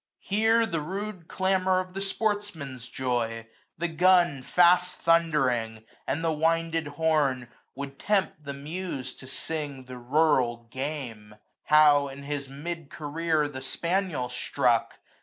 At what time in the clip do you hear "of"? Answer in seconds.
1.79-1.93